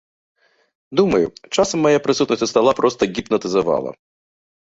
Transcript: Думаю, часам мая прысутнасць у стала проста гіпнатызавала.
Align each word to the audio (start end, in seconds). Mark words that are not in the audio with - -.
Думаю, 0.99 1.27
часам 1.55 1.83
мая 1.87 1.99
прысутнасць 2.07 2.45
у 2.47 2.49
стала 2.53 2.71
проста 2.81 3.01
гіпнатызавала. 3.19 3.91